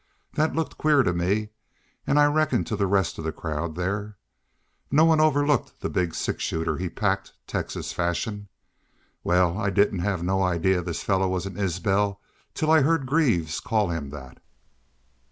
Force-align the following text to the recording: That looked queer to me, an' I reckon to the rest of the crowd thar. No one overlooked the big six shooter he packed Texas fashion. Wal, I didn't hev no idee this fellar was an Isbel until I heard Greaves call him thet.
That 0.33 0.55
looked 0.55 0.79
queer 0.79 1.03
to 1.03 1.13
me, 1.13 1.49
an' 2.07 2.17
I 2.17 2.25
reckon 2.25 2.63
to 2.63 2.75
the 2.75 2.87
rest 2.87 3.19
of 3.19 3.23
the 3.23 3.31
crowd 3.31 3.75
thar. 3.75 4.17
No 4.89 5.05
one 5.05 5.19
overlooked 5.21 5.79
the 5.81 5.91
big 5.91 6.15
six 6.15 6.41
shooter 6.43 6.77
he 6.77 6.89
packed 6.89 7.33
Texas 7.45 7.93
fashion. 7.93 8.47
Wal, 9.23 9.55
I 9.59 9.69
didn't 9.69 9.99
hev 9.99 10.23
no 10.23 10.41
idee 10.41 10.73
this 10.79 11.03
fellar 11.03 11.27
was 11.27 11.45
an 11.45 11.55
Isbel 11.55 12.19
until 12.49 12.71
I 12.71 12.81
heard 12.81 13.05
Greaves 13.05 13.59
call 13.59 13.89
him 13.91 14.09
thet. 14.09 14.39